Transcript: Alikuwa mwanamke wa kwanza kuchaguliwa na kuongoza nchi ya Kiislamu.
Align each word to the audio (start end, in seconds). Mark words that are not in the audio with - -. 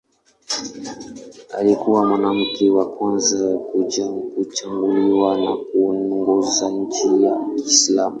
Alikuwa 1.57 2.05
mwanamke 2.05 2.69
wa 2.69 2.89
kwanza 2.91 3.57
kuchaguliwa 4.35 5.37
na 5.41 5.55
kuongoza 5.57 6.69
nchi 6.69 7.23
ya 7.23 7.39
Kiislamu. 7.55 8.09